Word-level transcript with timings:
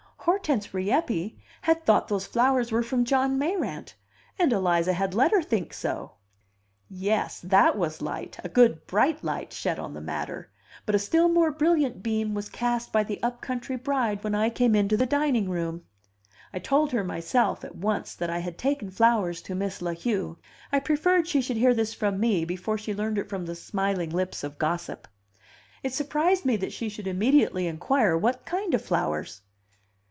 Hortense 0.25 0.71
Rieppe 0.71 1.39
had 1.63 1.83
thought 1.83 2.07
those 2.07 2.27
flowers 2.27 2.71
were 2.71 2.83
from 2.83 3.05
John 3.05 3.39
Mayrant, 3.39 3.95
and 4.37 4.53
Eliza 4.53 4.93
had 4.93 5.15
let 5.15 5.31
her 5.31 5.41
think 5.41 5.73
so. 5.73 6.11
Yes, 6.87 7.39
that 7.39 7.75
was 7.75 8.03
light, 8.03 8.39
a 8.43 8.47
good 8.47 8.85
bright 8.85 9.23
light 9.23 9.51
shed 9.51 9.79
on 9.79 9.95
the 9.95 9.99
matter; 9.99 10.51
but 10.85 10.93
a 10.93 10.99
still 10.99 11.27
more 11.27 11.49
brilliant 11.51 12.03
beam 12.03 12.35
was 12.35 12.49
cast 12.49 12.91
by 12.93 13.01
the 13.03 13.21
up 13.23 13.41
country 13.41 13.75
bride 13.75 14.23
when 14.23 14.35
I 14.35 14.51
came 14.51 14.75
into 14.75 14.95
the 14.95 15.07
dining 15.07 15.49
room. 15.49 15.85
I 16.53 16.59
told 16.59 16.91
her 16.91 17.03
myself, 17.03 17.63
at 17.63 17.75
once, 17.77 18.13
that 18.13 18.29
I 18.29 18.37
had 18.39 18.59
taken 18.59 18.91
flowers 18.91 19.41
to 19.41 19.55
Miss 19.55 19.81
La 19.81 19.95
Heu; 19.95 20.37
I 20.71 20.79
preferred 20.79 21.27
she 21.27 21.41
should 21.41 21.57
hear 21.57 21.73
this 21.73 21.95
from 21.95 22.19
me 22.19 22.45
before 22.45 22.77
she 22.77 22.93
learned 22.93 23.17
it 23.17 23.27
from 23.27 23.47
the 23.47 23.55
smiling 23.55 24.11
lips 24.11 24.43
of 24.43 24.59
gossip. 24.59 25.07
It 25.81 25.95
surprised 25.95 26.45
me 26.45 26.57
that 26.57 26.73
she 26.73 26.89
should 26.89 27.07
immediately 27.07 27.65
inquire 27.65 28.15
what 28.15 28.45
kind 28.45 28.75
of 28.75 28.83
flowers? 28.85 29.41